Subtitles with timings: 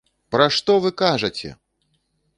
[0.35, 1.49] Пра што вы кажаце?!